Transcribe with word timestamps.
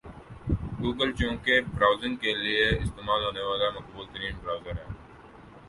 Google 0.79 1.09
چونکہ 1.11 1.53
browsing 1.73 2.15
کے 2.21 2.33
لئے 2.35 2.63
استعمال 2.77 3.23
ہونے 3.25 3.41
والا 3.41 3.69
مقبول 3.75 4.05
ترین 4.13 4.35
برؤزر 4.41 4.75
ہے 4.77 4.87